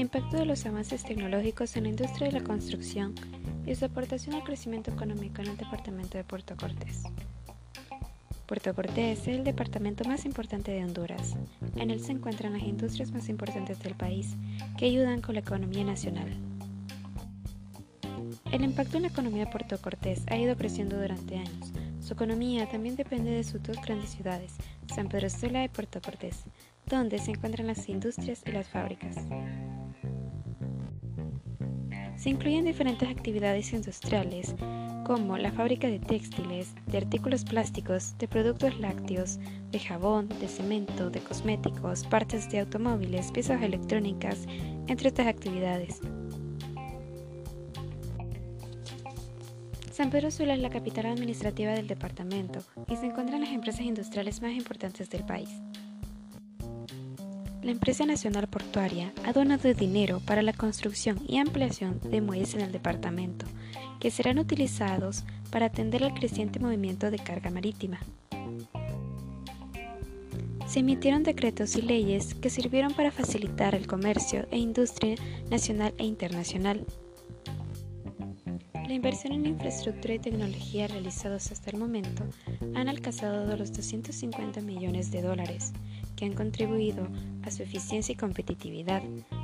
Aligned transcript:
impacto 0.00 0.36
de 0.36 0.46
los 0.46 0.64
avances 0.64 1.02
tecnológicos 1.02 1.76
en 1.76 1.84
la 1.84 1.88
industria 1.90 2.28
de 2.28 2.38
la 2.38 2.44
construcción 2.44 3.14
y 3.66 3.74
su 3.74 3.84
aportación 3.84 4.36
al 4.36 4.44
crecimiento 4.44 4.92
económico 4.92 5.42
en 5.42 5.48
el 5.48 5.56
departamento 5.56 6.16
de 6.16 6.24
Puerto 6.24 6.56
Cortés. 6.56 7.02
Puerto 8.46 8.74
Cortés 8.74 9.20
es 9.20 9.28
el 9.28 9.44
departamento 9.44 10.04
más 10.08 10.24
importante 10.24 10.70
de 10.70 10.84
Honduras. 10.84 11.36
En 11.76 11.90
él 11.90 12.00
se 12.00 12.12
encuentran 12.12 12.52
las 12.52 12.62
industrias 12.62 13.10
más 13.10 13.28
importantes 13.28 13.80
del 13.80 13.94
país 13.94 14.36
que 14.78 14.86
ayudan 14.86 15.20
con 15.20 15.34
la 15.34 15.40
economía 15.40 15.84
nacional. 15.84 16.28
El 18.52 18.64
impacto 18.64 18.96
en 18.96 19.02
la 19.02 19.08
economía 19.08 19.44
de 19.44 19.50
Puerto 19.50 19.78
Cortés 19.78 20.22
ha 20.28 20.36
ido 20.36 20.56
creciendo 20.56 20.98
durante 20.98 21.36
años. 21.36 21.72
Su 22.00 22.14
economía 22.14 22.66
también 22.70 22.96
depende 22.96 23.32
de 23.32 23.44
sus 23.44 23.62
dos 23.62 23.76
grandes 23.82 24.10
ciudades, 24.10 24.54
San 24.94 25.08
Pedro 25.08 25.28
Sula 25.28 25.64
y 25.64 25.68
Puerto 25.68 26.00
Cortés, 26.00 26.44
donde 26.86 27.18
se 27.18 27.32
encuentran 27.32 27.66
las 27.66 27.86
industrias 27.88 28.42
y 28.46 28.52
las 28.52 28.66
fábricas. 28.68 29.16
Se 32.18 32.30
incluyen 32.30 32.64
diferentes 32.64 33.08
actividades 33.08 33.72
industriales, 33.72 34.56
como 35.06 35.38
la 35.38 35.52
fábrica 35.52 35.86
de 35.86 36.00
textiles, 36.00 36.74
de 36.88 36.98
artículos 36.98 37.44
plásticos, 37.44 38.18
de 38.18 38.26
productos 38.26 38.78
lácteos, 38.80 39.38
de 39.70 39.78
jabón, 39.78 40.28
de 40.40 40.48
cemento, 40.48 41.10
de 41.10 41.20
cosméticos, 41.20 42.04
partes 42.06 42.50
de 42.50 42.58
automóviles, 42.58 43.30
piezas 43.30 43.62
electrónicas, 43.62 44.46
entre 44.88 45.10
otras 45.10 45.28
actividades. 45.28 46.00
San 49.92 50.10
Pedro 50.10 50.32
Sula 50.32 50.54
es 50.54 50.60
la 50.60 50.70
capital 50.70 51.06
administrativa 51.06 51.70
del 51.70 51.86
departamento 51.86 52.58
y 52.88 52.96
se 52.96 53.06
encuentran 53.06 53.42
las 53.42 53.50
empresas 53.50 53.82
industriales 53.82 54.42
más 54.42 54.52
importantes 54.52 55.08
del 55.08 55.24
país. 55.24 55.50
La 57.68 57.72
empresa 57.72 58.06
nacional 58.06 58.46
portuaria 58.46 59.12
ha 59.26 59.34
donado 59.34 59.74
dinero 59.74 60.22
para 60.24 60.40
la 60.40 60.54
construcción 60.54 61.20
y 61.28 61.36
ampliación 61.36 62.00
de 62.02 62.22
muelles 62.22 62.54
en 62.54 62.62
el 62.62 62.72
departamento, 62.72 63.44
que 64.00 64.10
serán 64.10 64.38
utilizados 64.38 65.24
para 65.50 65.66
atender 65.66 66.02
al 66.02 66.14
creciente 66.14 66.60
movimiento 66.60 67.10
de 67.10 67.18
carga 67.18 67.50
marítima. 67.50 67.98
Se 70.66 70.78
emitieron 70.78 71.24
decretos 71.24 71.76
y 71.76 71.82
leyes 71.82 72.32
que 72.32 72.48
sirvieron 72.48 72.94
para 72.94 73.10
facilitar 73.10 73.74
el 73.74 73.86
comercio 73.86 74.48
e 74.50 74.56
industria 74.56 75.16
nacional 75.50 75.92
e 75.98 76.06
internacional. 76.06 76.86
La 78.72 78.94
inversión 78.94 79.34
en 79.34 79.44
infraestructura 79.44 80.14
y 80.14 80.18
tecnología 80.18 80.86
realizados 80.86 81.52
hasta 81.52 81.68
el 81.70 81.76
momento 81.76 82.24
han 82.74 82.88
alcanzado 82.88 83.54
los 83.58 83.74
250 83.74 84.62
millones 84.62 85.10
de 85.10 85.20
dólares, 85.20 85.74
que 86.16 86.24
han 86.24 86.32
contribuido 86.32 87.06
a 87.48 87.50
su 87.50 87.62
eficiencia 87.62 88.12
y 88.12 88.16
competitividad, 88.16 89.02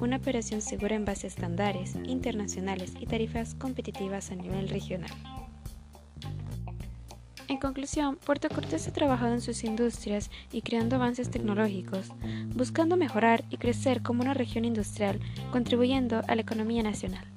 una 0.00 0.16
operación 0.16 0.62
segura 0.62 0.94
en 0.94 1.04
base 1.04 1.26
a 1.26 1.28
estándares 1.28 1.96
internacionales 2.06 2.92
y 3.00 3.06
tarifas 3.06 3.54
competitivas 3.54 4.30
a 4.30 4.36
nivel 4.36 4.68
regional. 4.68 5.10
En 7.48 7.58
conclusión, 7.58 8.16
Puerto 8.16 8.48
Cortés 8.48 8.88
ha 8.88 8.92
trabajado 8.92 9.32
en 9.32 9.40
sus 9.40 9.62
industrias 9.64 10.30
y 10.52 10.62
creando 10.62 10.96
avances 10.96 11.30
tecnológicos, 11.30 12.08
buscando 12.54 12.96
mejorar 12.96 13.44
y 13.50 13.56
crecer 13.56 14.02
como 14.02 14.22
una 14.22 14.34
región 14.34 14.64
industrial, 14.64 15.20
contribuyendo 15.52 16.22
a 16.26 16.34
la 16.34 16.42
economía 16.42 16.82
nacional. 16.82 17.35